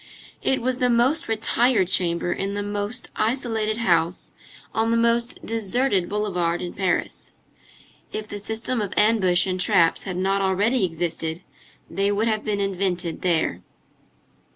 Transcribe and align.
It 0.41 0.63
was 0.63 0.79
the 0.79 0.89
most 0.89 1.27
retired 1.27 1.87
chamber 1.87 2.33
in 2.33 2.55
the 2.55 2.63
most 2.63 3.11
isolated 3.15 3.77
house 3.77 4.31
on 4.73 4.89
the 4.89 4.97
most 4.97 5.45
deserted 5.45 6.09
boulevard 6.09 6.59
in 6.59 6.73
Paris. 6.73 7.33
If 8.11 8.27
the 8.27 8.39
system 8.39 8.81
of 8.81 8.95
ambush 8.97 9.45
and 9.45 9.59
traps 9.59 10.01
had 10.05 10.17
not 10.17 10.41
already 10.41 10.85
existed, 10.85 11.43
they 11.87 12.11
would 12.11 12.27
have 12.27 12.43
been 12.43 12.59
invented 12.59 13.21
there. 13.21 13.61